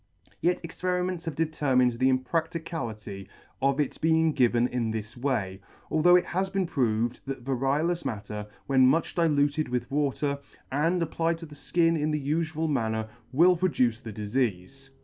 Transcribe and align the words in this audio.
Yet 0.41 0.61
experiments 0.63 1.25
have 1.25 1.35
determined 1.35 1.99
the 1.99 2.09
impradicability 2.09 3.27
of 3.61 3.79
its 3.79 3.99
being 3.99 4.31
given 4.31 4.67
in 4.67 4.89
this 4.89 5.15
way; 5.15 5.61
although 5.91 6.15
it 6.15 6.25
has 6.25 6.49
been 6.49 6.65
proved 6.65 7.19
that 7.27 7.43
variolous 7.43 8.03
matter 8.03 8.47
when 8.65 8.87
much 8.87 9.13
diluted 9.13 9.69
with 9.69 9.91
water, 9.91 10.39
and 10.71 11.03
applied 11.03 11.37
to 11.37 11.45
the 11.45 11.53
fkin 11.53 11.99
in 11.99 12.09
the 12.09 12.31
ufual 12.31 12.67
manner, 12.67 13.09
will 13.31 13.55
pro 13.55 13.69
duce 13.69 13.99
the 13.99 14.11
difeafe. 14.11 14.89